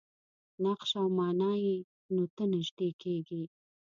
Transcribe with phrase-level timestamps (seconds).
[0.63, 1.75] نقش او معنا یې
[2.13, 3.43] نو ته نژدې کېږي.